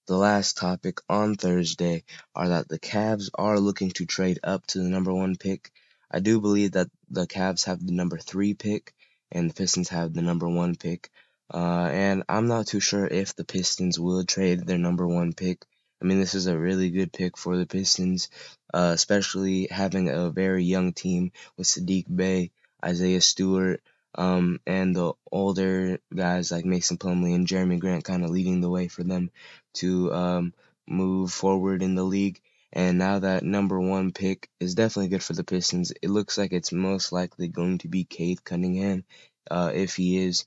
The 0.08 0.16
last 0.16 0.58
topic 0.58 1.00
on 1.10 1.36
Thursday 1.36 2.04
are 2.36 2.50
that 2.50 2.70
the 2.70 2.78
Cavs 2.78 3.30
are 3.34 3.60
looking 3.60 3.90
to 3.92 4.06
trade 4.06 4.40
up 4.44 4.66
to 4.68 4.78
the 4.78 4.88
number 4.88 5.12
one 5.12 5.36
pick. 5.36 5.72
I 6.12 6.20
do 6.20 6.40
believe 6.42 6.74
that 6.74 6.90
the 7.10 7.28
Cavs 7.28 7.66
have 7.66 7.86
the 7.86 7.94
number 7.94 8.18
three 8.18 8.54
pick 8.54 8.94
and 9.32 9.50
the 9.50 9.54
Pistons 9.54 9.90
have 9.90 10.14
the 10.14 10.22
number 10.22 10.48
one 10.48 10.76
pick. 10.76 11.10
Uh, 11.54 11.90
and 11.92 12.24
I'm 12.28 12.48
not 12.48 12.68
too 12.68 12.80
sure 12.80 13.06
if 13.06 13.36
the 13.36 13.46
Pistons 13.46 14.00
will 14.00 14.24
trade 14.24 14.66
their 14.66 14.78
number 14.78 15.08
one 15.08 15.34
pick. 15.34 15.66
I 16.02 16.06
mean, 16.06 16.20
this 16.20 16.36
is 16.36 16.48
a 16.48 16.58
really 16.58 16.90
good 16.90 17.14
pick 17.14 17.38
for 17.38 17.58
the 17.58 17.66
Pistons, 17.66 18.30
uh, 18.74 18.92
especially 18.94 19.68
having 19.70 20.10
a 20.10 20.30
very 20.30 20.64
young 20.64 20.94
team 20.94 21.32
with 21.58 21.68
Saddiq 21.68 22.06
Bey, 22.14 22.52
Isaiah 22.84 23.22
Stewart, 23.22 23.82
um, 24.16 24.60
and 24.66 24.96
the 24.96 25.14
older 25.32 26.00
guys 26.14 26.52
like 26.52 26.66
Mason 26.66 26.98
Plumlee 26.98 27.36
and 27.36 27.48
Jerami 27.48 27.80
Grant 27.80 28.04
kind 28.04 28.24
of 28.24 28.30
leading 28.30 28.62
the 28.62 28.70
way 28.70 28.88
for 28.88 29.04
them 29.04 29.30
to 29.76 30.14
um, 30.14 30.54
move 30.88 31.32
forward 31.32 31.84
in 31.84 31.96
the 31.96 32.04
league. 32.04 32.42
And 32.76 32.98
now 32.98 33.20
that 33.20 33.44
number 33.44 33.80
one 33.80 34.12
pick 34.12 34.50
is 34.60 34.76
definitely 34.76 35.08
good 35.08 35.24
for 35.24 35.32
the 35.32 35.46
Pistons, 35.46 35.94
it 36.02 36.10
looks 36.10 36.38
like 36.38 36.52
it's 36.52 36.74
most 36.74 37.14
likely 37.14 37.48
going 37.48 37.78
to 37.80 37.88
be 37.88 38.04
Cade 38.04 38.44
Cunningham, 38.44 39.06
uh, 39.50 39.72
if 39.74 39.96
he 39.96 40.18
is 40.18 40.46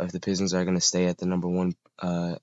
if 0.00 0.12
the 0.12 0.20
Pistons 0.20 0.54
are 0.54 0.64
going 0.64 0.76
to 0.76 0.80
stay 0.80 1.06
at 1.06 1.18
the 1.18 1.26
number 1.26 1.48
one 1.48 1.74
uh, 2.00 2.36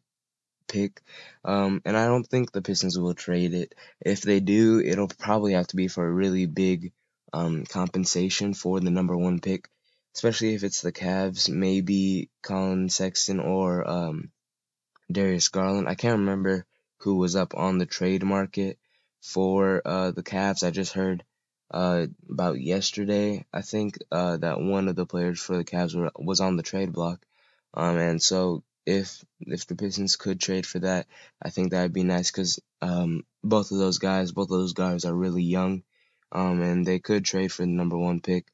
pick. 0.67 1.01
Um, 1.43 1.81
and 1.85 1.97
I 1.97 2.07
don't 2.07 2.25
think 2.25 2.51
the 2.51 2.61
Pistons 2.61 2.97
will 2.97 3.13
trade 3.13 3.53
it. 3.53 3.75
If 3.99 4.21
they 4.21 4.39
do, 4.39 4.79
it'll 4.79 5.07
probably 5.07 5.53
have 5.53 5.67
to 5.67 5.75
be 5.75 5.87
for 5.87 6.05
a 6.05 6.11
really 6.11 6.45
big 6.45 6.93
um, 7.33 7.65
compensation 7.65 8.53
for 8.53 8.79
the 8.79 8.89
number 8.89 9.17
one 9.17 9.39
pick, 9.39 9.69
especially 10.15 10.53
if 10.53 10.63
it's 10.63 10.81
the 10.81 10.91
Cavs, 10.91 11.49
maybe 11.49 12.29
Collin 12.41 12.89
Sexton 12.89 13.39
or 13.39 13.87
um, 13.89 14.31
Darius 15.11 15.49
Garland. 15.49 15.87
I 15.89 15.95
can't 15.95 16.19
remember 16.19 16.65
who 16.99 17.15
was 17.15 17.35
up 17.35 17.53
on 17.55 17.77
the 17.77 17.85
trade 17.85 18.23
market 18.23 18.79
for 19.25 19.81
uh, 19.83 20.11
the 20.11 20.23
Cavs. 20.23 20.65
I 20.65 20.69
just 20.69 20.93
heard 20.93 21.23
uh, 21.71 22.05
about 22.29 22.61
yesterday, 22.61 23.45
I 23.51 23.61
think, 23.61 23.97
uh, 24.11 24.37
that 24.37 24.61
one 24.61 24.87
of 24.87 24.95
the 24.95 25.07
players 25.07 25.41
for 25.41 25.57
the 25.57 25.65
Cavs 25.65 25.95
were, 25.95 26.11
was 26.15 26.39
on 26.39 26.57
the 26.57 26.63
trade 26.63 26.93
block. 26.93 27.25
Um, 27.73 27.97
and 27.97 28.21
so 28.21 28.63
if 28.85 29.25
if 29.39 29.65
the 29.65 29.75
Pistons 29.75 30.15
could 30.15 30.39
trade 30.39 30.65
for 30.65 30.79
that, 30.79 31.07
I 31.41 31.49
think 31.49 31.71
that'd 31.71 31.91
be 31.91 32.03
nice 32.03 32.29
because 32.29 32.59
um, 32.83 33.23
both 33.43 33.71
of 33.71 33.79
those 33.79 33.97
guys, 33.97 34.31
both 34.31 34.51
of 34.51 34.59
those 34.59 34.73
guys 34.73 35.05
are 35.05 35.13
really 35.13 35.43
young, 35.43 35.81
um, 36.31 36.61
and 36.61 36.85
they 36.85 36.99
could 36.99 37.25
trade 37.25 37.51
for 37.51 37.63
the 37.63 37.67
number 37.67 37.97
one 37.97 38.21
pick 38.21 38.45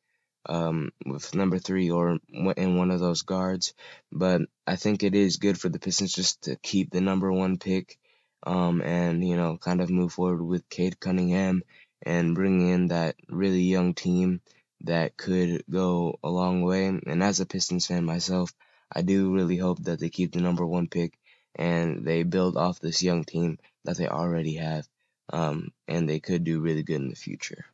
um, 0.48 0.92
with 1.06 1.36
number 1.36 1.60
three 1.60 1.92
or 1.92 2.18
in 2.56 2.78
one 2.78 2.92
of 2.92 3.02
those 3.02 3.24
guards. 3.24 3.74
But 4.10 4.44
I 4.66 4.78
think 4.78 5.04
it 5.04 5.16
is 5.16 5.36
good 5.36 5.60
for 5.60 5.68
the 5.68 5.80
Pistons 5.80 6.14
just 6.14 6.44
to 6.44 6.56
keep 6.56 6.92
the 6.92 7.02
number 7.02 7.30
one 7.32 7.58
pick 7.58 8.00
um, 8.44 8.82
and, 8.82 9.28
you 9.28 9.36
know, 9.36 9.58
kind 9.58 9.82
of 9.82 9.90
move 9.90 10.14
forward 10.14 10.42
with 10.42 10.70
Cade 10.70 11.00
Cunningham 11.00 11.64
and 12.02 12.36
bring 12.36 12.68
in 12.68 12.88
that 12.88 13.16
really 13.30 13.62
young 13.62 13.94
team 13.94 14.42
that 14.82 15.16
could 15.18 15.64
go 15.70 16.18
a 16.24 16.30
long 16.30 16.62
way. 16.64 16.86
And 16.86 17.24
as 17.24 17.40
a 17.40 17.46
Pistons 17.46 17.86
fan 17.88 18.04
myself, 18.06 18.52
I 18.92 19.02
do 19.04 19.34
really 19.34 19.58
hope 19.58 19.84
that 19.84 20.00
they 20.00 20.10
keep 20.10 20.32
the 20.32 20.42
number 20.42 20.66
one 20.66 20.88
pick 20.88 21.18
and 21.56 22.06
they 22.06 22.24
build 22.24 22.58
off 22.58 22.80
this 22.80 23.04
young 23.04 23.24
team 23.24 23.60
that 23.84 23.98
they 23.98 24.08
already 24.08 24.56
have. 24.56 24.88
Um, 25.32 25.72
and 25.88 26.10
they 26.10 26.20
could 26.20 26.44
do 26.44 26.60
really 26.60 26.84
good 26.84 27.02
in 27.02 27.10
the 27.10 27.16
future. 27.16 27.66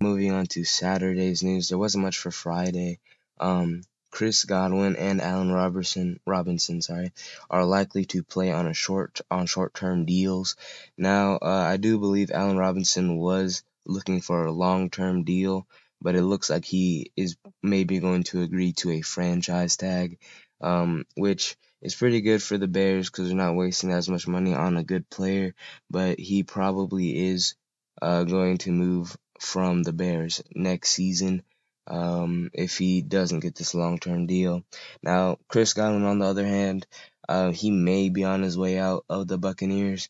Moving 0.00 0.32
on 0.32 0.46
to 0.46 0.64
Saturday's 0.64 1.44
news, 1.44 1.68
there 1.68 1.78
wasn't 1.78 2.04
much 2.04 2.18
for 2.18 2.32
Friday. 2.32 2.98
Um, 3.38 3.82
Chris 4.12 4.44
Godwin 4.44 4.94
and 4.96 5.22
Allen 5.22 5.50
Robertson 5.50 6.20
Robinson, 6.26 6.82
sorry, 6.82 7.12
are 7.48 7.64
likely 7.64 8.04
to 8.04 8.22
play 8.22 8.52
on 8.52 8.66
a 8.66 8.74
short 8.74 9.22
on 9.30 9.46
short-term 9.46 10.04
deals. 10.04 10.54
Now, 10.98 11.36
uh, 11.36 11.66
I 11.66 11.78
do 11.78 11.98
believe 11.98 12.30
Allen 12.30 12.58
Robinson 12.58 13.16
was 13.16 13.64
looking 13.86 14.20
for 14.20 14.44
a 14.44 14.52
long-term 14.52 15.24
deal, 15.24 15.66
but 16.02 16.14
it 16.14 16.22
looks 16.22 16.50
like 16.50 16.66
he 16.66 17.10
is 17.16 17.36
maybe 17.62 18.00
going 18.00 18.24
to 18.24 18.42
agree 18.42 18.74
to 18.74 18.90
a 18.90 19.00
franchise 19.00 19.78
tag, 19.78 20.18
um, 20.60 21.06
which 21.16 21.56
is 21.80 21.94
pretty 21.94 22.20
good 22.20 22.42
for 22.42 22.58
the 22.58 22.68
Bears 22.68 23.08
because 23.08 23.28
they're 23.28 23.36
not 23.36 23.56
wasting 23.56 23.92
as 23.92 24.10
much 24.10 24.28
money 24.28 24.54
on 24.54 24.76
a 24.76 24.84
good 24.84 25.08
player. 25.08 25.54
But 25.90 26.20
he 26.20 26.42
probably 26.42 27.28
is 27.30 27.54
uh, 28.02 28.24
going 28.24 28.58
to 28.58 28.72
move 28.72 29.16
from 29.40 29.82
the 29.82 29.94
Bears 29.94 30.42
next 30.54 30.90
season 30.90 31.42
um, 31.86 32.50
if 32.52 32.78
he 32.78 33.02
doesn't 33.02 33.40
get 33.40 33.54
this 33.54 33.74
long 33.74 33.98
term 33.98 34.26
deal. 34.26 34.64
Now, 35.02 35.38
Chris 35.48 35.72
Godwin, 35.74 36.04
on 36.04 36.18
the 36.18 36.26
other 36.26 36.46
hand, 36.46 36.86
uh, 37.28 37.50
he 37.50 37.70
may 37.70 38.08
be 38.08 38.24
on 38.24 38.42
his 38.42 38.56
way 38.56 38.78
out 38.78 39.04
of 39.08 39.28
the 39.28 39.38
Buccaneers. 39.38 40.08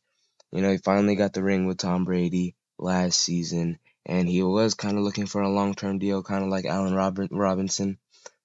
You 0.50 0.60
know, 0.60 0.70
he 0.70 0.78
finally 0.78 1.16
got 1.16 1.32
the 1.32 1.42
ring 1.42 1.66
with 1.66 1.78
Tom 1.78 2.04
Brady 2.04 2.54
last 2.78 3.20
season, 3.20 3.78
and 4.04 4.28
he 4.28 4.42
was 4.42 4.74
kind 4.74 4.98
of 4.98 5.04
looking 5.04 5.26
for 5.26 5.40
a 5.40 5.48
long 5.48 5.74
term 5.74 5.98
deal, 5.98 6.22
kind 6.22 6.44
of 6.44 6.50
like 6.50 6.66
Allen 6.66 6.94
Robert 6.94 7.30
Robinson. 7.30 7.98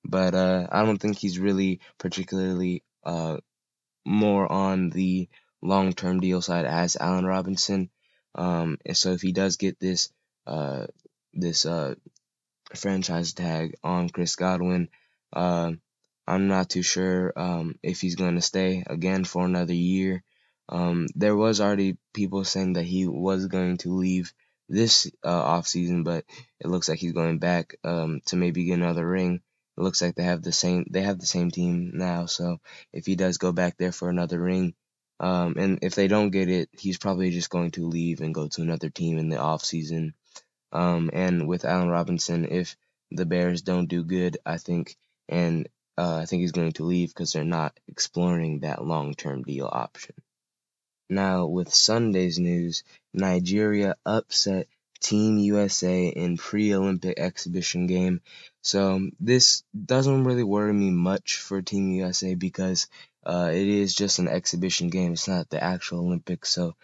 But 0.06 0.34
uh, 0.34 0.68
I 0.72 0.86
don't 0.86 1.00
think 1.00 1.18
he's 1.18 1.40
really 1.40 1.82
particularly 1.98 2.84
uh, 3.04 3.38
more 4.06 4.50
on 4.50 4.90
the 4.90 5.28
long 5.62 5.94
term 5.94 6.22
deal 6.22 6.42
side 6.42 6.66
as 6.66 6.96
Allen 6.96 7.26
Robinson. 7.26 7.90
Um, 8.36 8.78
and 8.86 8.96
so 8.96 9.12
if 9.12 9.22
he 9.22 9.32
does 9.34 9.58
get 9.58 9.80
this 9.80 10.10
uh, 10.46 10.88
this 11.34 11.66
uh, 11.66 11.96
franchise 12.76 13.34
tag 13.34 13.76
on 13.84 14.10
Chris 14.10 14.36
Godwin. 14.36 14.90
Uh, 15.34 15.74
I'm 16.28 16.48
not 16.48 16.70
too 16.70 16.84
sure 16.84 17.32
um, 17.36 17.76
if 17.82 18.02
he's 18.02 18.16
going 18.16 18.36
to 18.36 18.42
stay 18.42 18.84
again 18.86 19.24
for 19.24 19.46
another 19.46 19.74
year. 19.74 20.24
Um, 20.70 21.08
there 21.16 21.36
was 21.36 21.62
already 21.62 21.98
people 22.14 22.44
saying 22.44 22.74
that 22.74 22.84
he 22.84 23.08
was 23.08 23.48
going 23.48 23.78
to 23.78 23.96
leave 23.96 24.34
this 24.68 25.10
uh, 25.24 25.30
off 25.30 25.68
season, 25.68 26.04
but 26.04 26.26
it 26.60 26.68
looks 26.68 26.90
like 26.90 27.00
he's 27.00 27.14
going 27.14 27.40
back 27.40 27.76
um, 27.86 28.22
to 28.26 28.36
maybe 28.36 28.66
get 28.66 28.74
another 28.74 29.08
ring. 29.08 29.42
It 29.78 29.82
looks 29.82 30.02
like 30.02 30.16
they 30.16 30.24
have 30.24 30.42
the 30.42 30.52
same 30.52 30.86
they 30.90 31.02
have 31.02 31.20
the 31.20 31.26
same 31.26 31.52
team 31.52 31.92
now, 31.94 32.26
so 32.26 32.60
if 32.92 33.06
he 33.06 33.16
does 33.16 33.38
go 33.38 33.52
back 33.52 33.78
there 33.78 33.92
for 33.92 34.10
another 34.10 34.40
ring, 34.40 34.74
um, 35.20 35.56
and 35.58 35.80
if 35.84 35.96
they 35.96 36.08
don't 36.08 36.32
get 36.32 36.50
it, 36.50 36.70
he's 36.78 36.98
probably 36.98 37.30
just 37.32 37.50
going 37.50 37.72
to 37.72 37.88
leave 37.88 38.22
and 38.22 38.34
go 38.34 38.48
to 38.48 38.62
another 38.62 38.90
team 38.90 39.18
in 39.18 39.30
the 39.30 39.38
off 39.38 39.64
season. 39.64 40.14
Um, 40.72 41.10
and 41.14 41.48
with 41.48 41.66
Allen 41.66 41.90
Robinson, 41.90 42.46
if 42.46 42.76
the 43.12 43.26
Bears 43.26 43.62
don't 43.62 43.88
do 43.88 44.04
good, 44.04 44.38
I 44.46 44.58
think, 44.58 44.98
and 45.30 45.68
uh, 45.98 46.18
I 46.18 46.26
think 46.26 46.42
he's 46.42 46.52
going 46.52 46.74
to 46.74 46.84
leave 46.84 47.10
because 47.10 47.32
they're 47.32 47.44
not 47.44 47.80
exploring 47.88 48.60
that 48.60 48.86
long 48.86 49.16
term 49.16 49.44
deal 49.44 49.70
option. 49.72 50.16
Now, 51.10 51.46
with 51.48 51.74
Sunday's 51.74 52.38
news, 52.38 52.84
Nigeria 53.14 53.96
upset 54.06 54.68
Team 55.00 55.38
USA 55.38 56.08
in 56.08 56.38
pre 56.38 56.74
Olympic 56.74 57.18
exhibition 57.18 57.88
game. 57.88 58.22
So, 58.62 59.10
this 59.20 59.64
doesn't 59.86 60.26
really 60.26 60.44
worry 60.44 60.74
me 60.74 60.90
much 60.90 61.38
for 61.38 61.62
Team 61.62 61.92
USA 61.92 62.36
because 62.36 62.88
uh, 63.26 63.50
it 63.54 63.68
is 63.68 63.96
just 63.96 64.20
an 64.20 64.28
exhibition 64.28 64.90
game. 64.90 65.14
It's 65.14 65.28
not 65.28 65.50
the 65.50 65.64
actual 65.64 66.00
Olympics. 66.00 66.50
So, 66.50 66.76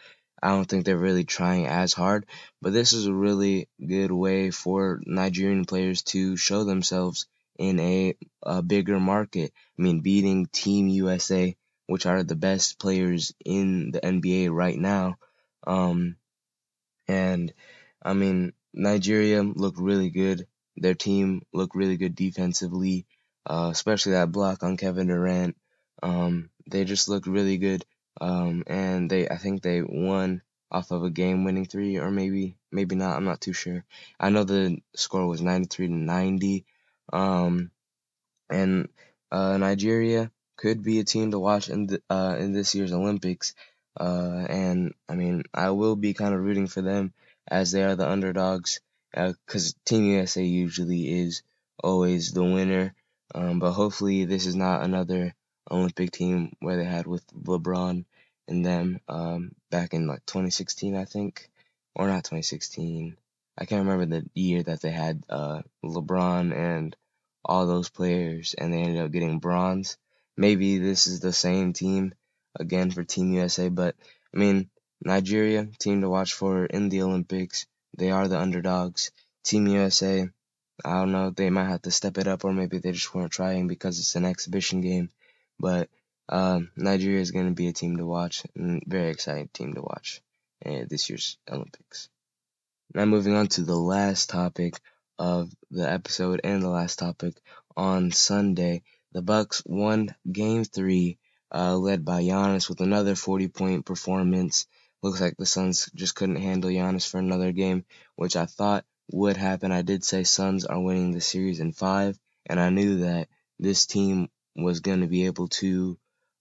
I 0.43 0.49
don't 0.49 0.65
think 0.65 0.83
they're 0.83 0.97
really 0.97 1.23
trying 1.23 1.67
as 1.67 1.93
hard, 1.93 2.25
but 2.61 2.73
this 2.73 2.91
is 2.91 3.05
a 3.05 3.13
really 3.13 3.69
good 3.79 4.11
way 4.11 4.51
for 4.51 4.99
Nigerian 5.05 5.63
players 5.63 6.03
to 6.11 6.35
show 6.35 6.65
themselves 6.65 7.27
in 7.57 7.79
a, 7.79 8.17
a 8.41 8.61
bigger 8.61 8.99
market. 8.99 9.53
I 9.79 9.81
mean, 9.81 10.01
beating 10.01 10.47
Team 10.47 10.89
USA, 10.89 11.55
which 11.87 12.05
are 12.05 12.23
the 12.23 12.35
best 12.35 12.77
players 12.77 13.33
in 13.45 13.91
the 13.91 14.01
NBA 14.01 14.53
right 14.53 14.77
now. 14.77 15.15
Um, 15.65 16.17
and 17.07 17.53
I 18.01 18.11
mean, 18.11 18.51
Nigeria 18.73 19.43
looked 19.43 19.79
really 19.79 20.09
good. 20.09 20.45
Their 20.75 20.93
team 20.93 21.43
looked 21.53 21.73
really 21.75 21.95
good 21.95 22.15
defensively, 22.15 23.05
uh, 23.45 23.69
especially 23.71 24.11
that 24.11 24.33
block 24.33 24.61
on 24.61 24.75
Kevin 24.75 25.07
Durant. 25.07 25.55
Um, 26.01 26.49
they 26.69 26.83
just 26.83 27.07
looked 27.07 27.27
really 27.27 27.57
good. 27.57 27.85
Um, 28.21 28.63
and 28.67 29.09
they, 29.09 29.27
I 29.27 29.37
think 29.37 29.61
they 29.61 29.81
won 29.81 30.41
off 30.71 30.91
of 30.91 31.03
a 31.03 31.09
game-winning 31.09 31.65
three, 31.65 31.97
or 31.97 32.11
maybe, 32.11 32.55
maybe 32.71 32.95
not. 32.95 33.15
I'm 33.15 33.25
not 33.25 33.41
too 33.41 33.53
sure. 33.53 33.83
I 34.19 34.29
know 34.29 34.43
the 34.43 34.77
score 34.95 35.27
was 35.27 35.41
93 35.41 35.87
to 35.87 35.93
90. 35.93 36.65
Um, 37.11 37.71
and 38.49 38.89
uh, 39.31 39.57
Nigeria 39.57 40.31
could 40.57 40.83
be 40.83 40.99
a 40.99 41.03
team 41.03 41.31
to 41.31 41.39
watch 41.39 41.69
in 41.69 41.87
the, 41.87 42.01
uh, 42.09 42.35
in 42.39 42.53
this 42.53 42.73
year's 42.75 42.93
Olympics. 42.93 43.53
Uh, 43.99 44.45
and 44.49 44.93
I 45.07 45.15
mean, 45.15 45.43
I 45.53 45.71
will 45.71 45.95
be 45.95 46.13
kind 46.13 46.33
of 46.33 46.41
rooting 46.41 46.67
for 46.67 46.81
them 46.81 47.13
as 47.47 47.71
they 47.71 47.83
are 47.83 47.95
the 47.95 48.09
underdogs, 48.09 48.79
because 49.11 49.73
uh, 49.73 49.79
Team 49.85 50.05
USA 50.05 50.43
usually 50.43 51.21
is 51.21 51.43
always 51.83 52.31
the 52.31 52.43
winner. 52.43 52.95
Um, 53.35 53.59
but 53.59 53.71
hopefully, 53.71 54.25
this 54.25 54.45
is 54.45 54.55
not 54.55 54.83
another 54.83 55.35
Olympic 55.73 56.11
team 56.11 56.55
where 56.59 56.77
they 56.77 56.85
had 56.85 57.07
with 57.07 57.25
LeBron 57.33 58.05
and 58.47 58.65
them 58.65 58.99
um, 59.07 59.55
back 59.71 59.93
in 59.93 60.07
like 60.07 60.25
2016, 60.25 60.95
I 60.95 61.05
think, 61.05 61.49
or 61.95 62.07
not 62.07 62.23
2016. 62.23 63.17
I 63.57 63.65
can't 63.65 63.85
remember 63.85 64.05
the 64.05 64.29
year 64.33 64.63
that 64.63 64.81
they 64.81 64.91
had 64.91 65.23
uh, 65.29 65.61
LeBron 65.83 66.55
and 66.55 66.95
all 67.43 67.67
those 67.67 67.89
players, 67.89 68.55
and 68.57 68.71
they 68.71 68.81
ended 68.81 69.01
up 69.01 69.11
getting 69.11 69.39
bronze. 69.39 69.97
Maybe 70.37 70.77
this 70.77 71.07
is 71.07 71.19
the 71.19 71.33
same 71.33 71.73
team 71.73 72.13
again 72.55 72.91
for 72.91 73.03
Team 73.03 73.33
USA, 73.33 73.69
but 73.69 73.95
I 74.33 74.37
mean, 74.37 74.69
Nigeria, 75.01 75.67
team 75.79 76.01
to 76.01 76.09
watch 76.09 76.33
for 76.33 76.65
in 76.65 76.89
the 76.89 77.01
Olympics. 77.01 77.65
They 77.97 78.11
are 78.11 78.27
the 78.27 78.39
underdogs. 78.39 79.11
Team 79.43 79.67
USA, 79.67 80.29
I 80.85 80.91
don't 80.91 81.11
know, 81.11 81.29
they 81.29 81.49
might 81.49 81.67
have 81.67 81.83
to 81.83 81.91
step 81.91 82.17
it 82.17 82.27
up, 82.27 82.45
or 82.45 82.53
maybe 82.53 82.77
they 82.77 82.91
just 82.91 83.13
weren't 83.13 83.31
trying 83.31 83.67
because 83.67 83.99
it's 83.99 84.15
an 84.15 84.25
exhibition 84.25 84.81
game. 84.81 85.09
But 85.59 85.89
um, 86.29 86.71
Nigeria 86.75 87.21
is 87.21 87.31
going 87.31 87.47
to 87.47 87.53
be 87.53 87.67
a 87.67 87.73
team 87.73 87.97
to 87.97 88.05
watch, 88.05 88.43
and 88.55 88.83
very 88.85 89.09
exciting 89.09 89.49
team 89.53 89.73
to 89.75 89.81
watch 89.81 90.21
uh, 90.65 90.85
this 90.89 91.09
year's 91.09 91.37
Olympics. 91.49 92.09
Now 92.93 93.05
moving 93.05 93.35
on 93.35 93.47
to 93.49 93.63
the 93.63 93.77
last 93.77 94.29
topic 94.29 94.79
of 95.17 95.51
the 95.71 95.89
episode 95.89 96.41
and 96.43 96.61
the 96.61 96.69
last 96.69 96.99
topic 96.99 97.35
on 97.75 98.11
Sunday, 98.11 98.83
the 99.11 99.21
Bucks 99.21 99.63
won 99.65 100.15
Game 100.31 100.63
Three, 100.63 101.17
uh, 101.51 101.75
led 101.77 102.05
by 102.05 102.23
Giannis 102.23 102.69
with 102.69 102.81
another 102.81 103.13
40-point 103.13 103.85
performance. 103.85 104.65
Looks 105.01 105.21
like 105.21 105.35
the 105.37 105.45
Suns 105.45 105.89
just 105.93 106.15
couldn't 106.15 106.37
handle 106.37 106.69
Giannis 106.69 107.07
for 107.07 107.19
another 107.19 107.51
game, 107.51 107.85
which 108.15 108.35
I 108.35 108.45
thought 108.45 108.85
would 109.11 109.37
happen. 109.37 109.71
I 109.71 109.81
did 109.81 110.03
say 110.03 110.23
Suns 110.23 110.65
are 110.65 110.79
winning 110.79 111.11
the 111.11 111.21
series 111.21 111.59
in 111.59 111.73
five, 111.73 112.17
and 112.45 112.59
I 112.59 112.69
knew 112.69 112.99
that 112.99 113.27
this 113.59 113.85
team 113.85 114.29
was 114.55 114.79
going 114.79 115.01
to 115.01 115.07
be 115.07 115.25
able 115.25 115.47
to, 115.47 115.97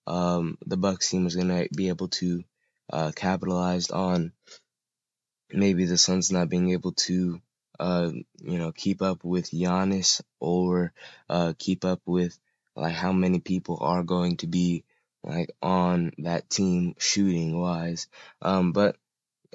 um, 0.06 0.58
the 0.66 0.76
Bucks 0.76 1.10
team 1.10 1.24
was 1.24 1.36
going 1.36 1.48
to 1.48 1.68
be 1.74 1.88
able 1.88 2.08
to 2.08 2.44
uh, 2.92 3.12
capitalize 3.14 3.90
on 3.90 4.32
maybe 5.52 5.84
the 5.84 5.98
Suns 5.98 6.30
not 6.30 6.48
being 6.48 6.70
able 6.70 6.92
to, 6.92 7.40
uh, 7.78 8.10
you 8.40 8.58
know, 8.58 8.72
keep 8.72 9.02
up 9.02 9.24
with 9.24 9.50
Giannis 9.50 10.20
or 10.40 10.92
uh, 11.28 11.52
keep 11.58 11.84
up 11.84 12.00
with 12.06 12.38
like 12.76 12.94
how 12.94 13.12
many 13.12 13.38
people 13.38 13.78
are 13.80 14.02
going 14.02 14.36
to 14.38 14.46
be 14.46 14.84
like 15.22 15.50
on 15.62 16.12
that 16.18 16.48
team 16.50 16.94
shooting 16.98 17.58
wise. 17.58 18.08
Um, 18.40 18.72
but 18.72 18.96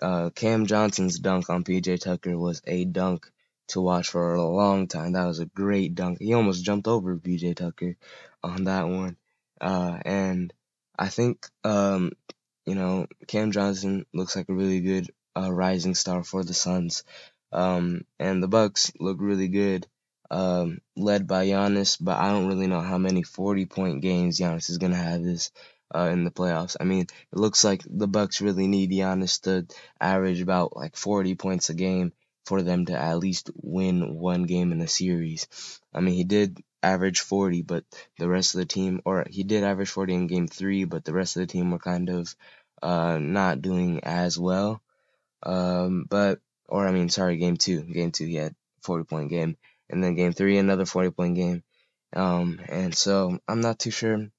uh, 0.02 0.30
Cam 0.32 0.66
Johnson's 0.66 1.20
dunk 1.20 1.50
on 1.50 1.64
PJ 1.64 2.00
Tucker 2.02 2.38
was 2.38 2.62
a 2.66 2.86
dunk 2.86 3.30
to 3.68 3.82
watch 3.82 4.10
for 4.10 4.36
a 4.36 4.44
long 4.44 4.88
time. 4.88 5.14
That 5.14 5.26
was 5.26 5.40
a 5.40 5.46
great 5.46 5.96
dunk. 5.96 6.20
He 6.20 6.34
almost 6.34 6.64
jumped 6.64 6.88
over 6.88 7.18
P.J. 7.18 7.56
Tucker 7.56 7.96
on 8.44 8.66
that 8.66 8.88
one. 8.88 9.18
Uh, 9.60 10.00
and 10.06 10.54
I 10.98 11.10
think, 11.10 11.48
um, 11.64 12.12
you 12.66 12.76
know, 12.76 13.08
Cam 13.28 13.52
Johnson 13.52 14.06
looks 14.14 14.36
like 14.36 14.50
a 14.50 14.54
really 14.54 14.82
good 14.82 15.10
uh, 15.36 15.52
rising 15.52 15.96
star 15.96 16.24
for 16.24 16.44
the 16.44 16.54
Suns. 16.54 17.04
Um, 17.52 18.02
and 18.20 18.42
the 18.42 18.48
Bucks 18.48 18.92
look 19.00 19.18
really 19.20 19.48
good, 19.48 19.88
um, 20.30 20.80
led 20.96 21.28
by 21.28 21.48
Giannis, 21.48 21.98
but 22.00 22.18
I 22.18 22.32
don't 22.32 22.48
really 22.48 22.68
know 22.68 22.82
how 22.82 22.98
many 22.98 23.24
40 23.24 23.66
point 23.66 24.02
games 24.02 24.40
Giannis 24.40 24.70
is 24.70 24.78
going 24.78 24.92
to 24.92 24.98
have 24.98 25.24
this 25.24 25.52
uh, 25.96 26.10
in 26.12 26.24
the 26.24 26.32
playoffs. 26.32 26.76
I 26.80 26.84
mean, 26.84 27.04
it 27.04 27.38
looks 27.38 27.64
like 27.64 27.84
the 27.86 28.08
Bucks 28.08 28.42
really 28.42 28.68
need 28.68 28.92
Giannis 28.92 29.42
to 29.44 29.66
average 30.00 30.42
about 30.42 30.76
like 30.76 30.96
40 30.96 31.36
points 31.36 31.70
a 31.70 31.74
game 31.74 32.12
for 32.48 32.62
them 32.62 32.86
to 32.86 32.98
at 32.98 33.20
least 33.20 33.51
win 33.62 34.16
one 34.16 34.44
game 34.44 34.72
in 34.72 34.80
the 34.80 34.88
series. 34.88 35.48
I 35.94 36.00
mean, 36.00 36.16
he 36.16 36.24
did 36.24 36.63
average 36.82 37.20
40, 37.20 37.62
but 37.63 37.84
the 38.18 38.30
rest 38.30 38.56
of 38.56 38.60
the 38.60 38.66
team, 38.66 39.01
or 39.04 39.25
he 39.30 39.44
did 39.44 39.66
average 39.66 39.89
40 39.89 40.13
in 40.13 40.27
game 40.27 40.48
three, 40.48 40.86
but 40.86 41.04
the 41.04 41.12
rest 41.12 41.36
of 41.36 41.42
the 41.42 41.48
team 41.48 41.72
were 41.72 41.80
kind 41.80 42.10
of 42.10 42.34
uh, 42.82 43.18
not 43.18 43.62
doing 43.62 44.00
as 44.04 44.39
well. 44.39 44.82
Um, 45.44 46.06
but, 46.10 46.39
or 46.70 46.88
I 46.88 46.92
mean, 46.92 47.10
sorry, 47.10 47.36
game 47.36 47.58
two. 47.58 47.82
Game 47.82 48.12
two, 48.12 48.25
he 48.25 48.36
had 48.36 48.56
40 48.82 49.04
point 49.04 49.30
game. 49.30 49.58
And 49.89 50.01
then 50.01 50.16
game 50.16 50.32
three, 50.32 50.58
another 50.58 50.86
40 50.86 51.12
point 51.12 51.36
game. 51.36 51.63
Um, 52.13 52.62
and 52.70 52.96
so 52.96 53.39
I'm 53.46 53.60
not 53.60 53.80
too 53.80 53.92
sure. 53.92 54.30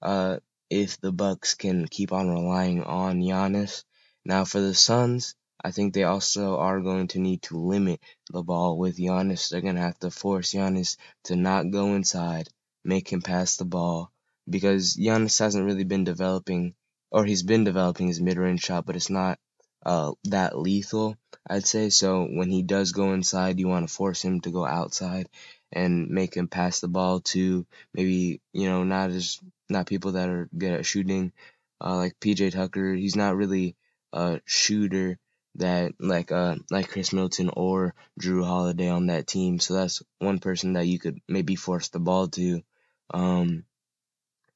Uh, 0.00 0.38
if 0.70 0.98
the 1.02 1.12
Bucks 1.12 1.54
can 1.54 1.86
keep 1.86 2.12
on 2.12 2.30
relying 2.30 2.82
on 2.82 3.20
Giannis. 3.20 3.84
Now 4.24 4.44
for 4.44 4.60
the 4.60 4.74
Suns, 4.74 5.34
I 5.62 5.72
think 5.72 5.92
they 5.92 6.04
also 6.04 6.58
are 6.58 6.80
going 6.80 7.08
to 7.08 7.18
need 7.18 7.42
to 7.42 7.58
limit 7.58 8.00
the 8.30 8.42
ball 8.42 8.78
with 8.78 8.96
Giannis. 8.96 9.48
They're 9.48 9.60
going 9.60 9.74
to 9.74 9.80
have 9.80 9.98
to 10.00 10.10
force 10.10 10.52
Giannis 10.52 10.96
to 11.24 11.36
not 11.36 11.70
go 11.70 11.94
inside, 11.94 12.48
make 12.84 13.12
him 13.12 13.22
pass 13.22 13.56
the 13.56 13.64
ball, 13.64 14.12
because 14.48 14.96
Giannis 14.96 15.38
hasn't 15.38 15.64
really 15.64 15.84
been 15.84 16.04
developing, 16.04 16.74
or 17.10 17.24
he's 17.24 17.42
been 17.42 17.64
developing 17.64 18.06
his 18.06 18.20
mid-range 18.20 18.62
shot, 18.62 18.86
but 18.86 18.94
it's 18.94 19.10
not 19.10 19.38
uh, 19.84 20.12
that 20.24 20.56
lethal, 20.56 21.16
I'd 21.48 21.66
say. 21.66 21.90
So 21.90 22.24
when 22.24 22.50
he 22.50 22.62
does 22.62 22.92
go 22.92 23.12
inside, 23.12 23.58
you 23.58 23.68
want 23.68 23.88
to 23.88 23.94
force 23.94 24.22
him 24.22 24.40
to 24.42 24.50
go 24.50 24.64
outside 24.64 25.28
and 25.72 26.08
make 26.08 26.36
him 26.36 26.48
pass 26.48 26.80
the 26.80 26.88
ball 26.88 27.20
to 27.20 27.66
maybe, 27.92 28.40
you 28.52 28.68
know, 28.68 28.84
not 28.84 29.10
as 29.10 29.40
not 29.68 29.86
people 29.86 30.12
that 30.12 30.28
are 30.28 30.48
good 30.56 30.72
at 30.72 30.86
shooting. 30.86 31.32
Uh, 31.80 31.96
like 31.96 32.18
PJ 32.20 32.52
Tucker, 32.52 32.94
he's 32.94 33.16
not 33.16 33.36
really 33.36 33.76
a 34.12 34.40
shooter 34.46 35.18
that 35.58 35.94
like 35.98 36.32
uh 36.32 36.56
like 36.70 36.88
Khris 36.88 37.12
Middleton 37.12 37.50
or 37.52 37.94
Jrue 38.20 38.44
Holiday 38.44 38.88
on 38.88 39.06
that 39.06 39.26
team. 39.26 39.58
So 39.58 39.74
that's 39.74 40.02
one 40.18 40.38
person 40.38 40.74
that 40.74 40.86
you 40.86 40.98
could 40.98 41.20
maybe 41.28 41.56
force 41.56 41.88
the 41.88 42.00
ball 42.00 42.28
to. 42.28 42.62
Um, 43.12 43.64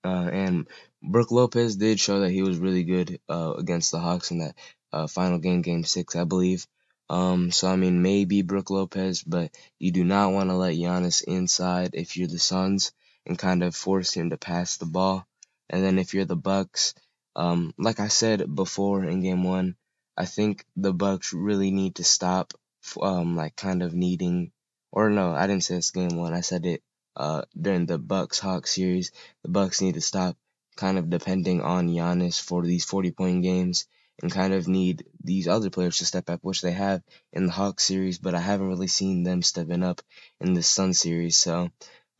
uh, 0.05 0.29
and 0.33 0.69
Brook 1.03 1.31
Lopez 1.31 1.77
did 1.77 2.01
show 2.01 2.21
that 2.21 2.31
he 2.31 2.43
was 2.43 2.59
really 2.59 2.85
good 2.85 3.21
uh, 3.29 3.55
against 3.57 3.93
the 3.93 4.01
Hawks 4.01 4.31
in 4.31 4.39
that 4.39 4.55
uh, 4.93 5.07
final 5.07 5.39
game, 5.39 5.63
Game 5.63 5.85
Six, 5.85 6.17
I 6.17 6.25
believe. 6.25 6.67
Um, 7.09 7.51
so 7.51 7.69
I 7.69 7.77
mean 7.77 8.03
maybe 8.03 8.43
Brook 8.43 8.71
Lopez, 8.71 9.23
but 9.23 9.51
you 9.79 9.93
do 9.93 10.05
not 10.05 10.33
want 10.33 10.51
to 10.51 10.57
let 10.57 10.75
Giannis 10.75 11.23
inside 11.23 11.91
if 11.95 12.17
you're 12.17 12.29
the 12.29 12.39
Suns 12.39 12.93
and 13.27 13.39
kind 13.39 13.63
of 13.63 13.77
force 13.77 14.15
him 14.15 14.31
to 14.31 14.37
pass 14.37 14.77
the 14.77 14.87
ball. 14.87 15.27
And 15.69 15.85
then 15.85 15.99
if 15.99 16.15
you're 16.15 16.25
the 16.25 16.37
Bucks, 16.37 16.95
um, 17.37 17.73
like 17.79 18.01
I 18.01 18.09
said 18.09 18.55
before 18.55 19.05
in 19.05 19.23
game 19.23 19.45
one, 19.45 19.77
I 20.17 20.27
think 20.27 20.65
the 20.77 20.93
Bucks 20.93 21.33
really 21.33 21.71
need 21.71 21.97
to 21.97 22.05
stop, 22.05 22.55
um, 23.01 23.37
like 23.37 23.57
kind 23.57 23.83
of 23.83 23.95
needing, 23.95 24.53
or 24.91 25.11
no, 25.11 25.33
I 25.33 25.47
didn't 25.47 25.65
say 25.65 25.77
it's 25.77 25.91
game 25.91 26.17
one. 26.17 26.35
I 26.35 26.41
said 26.43 26.67
it 26.67 26.83
uh 27.17 27.43
during 27.61 27.87
the 27.87 27.99
Bucks 27.99 28.39
Hawks 28.39 28.75
series. 28.75 29.13
The 29.43 29.51
Bucks 29.51 29.81
need 29.81 29.95
to 29.95 30.01
stop 30.01 30.37
kind 30.77 30.99
of 30.99 31.11
depending 31.11 31.61
on 31.61 31.89
Giannis 31.89 32.41
for 32.41 32.63
these 32.63 32.85
40 32.85 33.11
point 33.13 33.43
games 33.43 33.87
and 34.23 34.31
kind 34.31 34.55
of 34.55 34.69
need 34.69 35.05
these 35.23 35.49
other 35.49 35.71
players 35.71 35.99
to 35.99 36.07
step 36.07 36.31
up, 36.31 36.41
which 36.43 36.63
they 36.63 36.73
have 36.73 37.03
in 37.33 37.47
the 37.47 37.53
Hawks 37.53 37.85
series, 37.85 38.19
but 38.19 38.35
I 38.35 38.41
haven't 38.41 38.69
really 38.69 38.87
seen 38.87 39.23
them 39.23 39.43
stepping 39.43 39.83
up 39.83 40.01
in 40.41 40.55
the 40.55 40.63
Sun 40.63 40.95
series. 40.95 41.37
So 41.37 41.71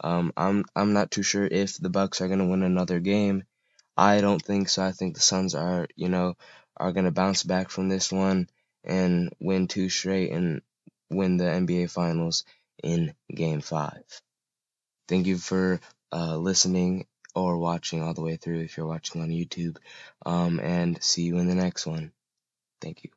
um, 0.03 0.33
I'm 0.37 0.65
I'm 0.75 0.93
not 0.93 1.11
too 1.11 1.23
sure 1.23 1.47
if 1.47 1.79
the 1.79 1.91
Bucks 1.91 2.21
are 2.21 2.29
gonna 2.29 2.49
win 2.49 2.63
another 2.63 3.01
game. 3.01 3.45
I 3.97 4.21
don't 4.21 4.43
think 4.43 4.69
so. 4.69 4.83
I 4.83 4.93
think 4.93 5.15
the 5.15 5.21
Suns 5.21 5.55
are 5.55 5.87
you 5.97 6.09
know 6.09 6.35
are 6.77 6.93
gonna 6.93 7.11
bounce 7.11 7.43
back 7.43 7.71
from 7.71 7.89
this 7.89 8.11
one 8.11 8.49
and 8.85 9.33
win 9.41 9.69
two 9.69 9.89
straight 9.89 10.33
and 10.33 10.63
win 11.11 11.37
the 11.37 11.45
NBA 11.45 11.91
Finals 11.91 12.45
in 12.83 13.15
Game 13.33 13.61
Five. 13.61 14.05
Thank 15.09 15.27
you 15.27 15.39
for 15.39 15.81
uh, 16.13 16.37
listening 16.37 17.07
or 17.35 17.59
watching 17.59 18.03
all 18.03 18.15
the 18.15 18.23
way 18.23 18.37
through 18.37 18.61
if 18.61 18.77
you're 18.77 18.87
watching 18.87 19.23
on 19.23 19.29
YouTube. 19.29 19.77
Um, 20.25 20.61
and 20.61 21.03
see 21.03 21.23
you 21.23 21.39
in 21.39 21.47
the 21.47 21.55
next 21.55 21.87
one. 21.87 22.13
Thank 22.81 23.05
you. 23.05 23.11